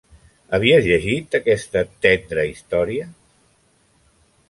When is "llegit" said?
0.91-1.37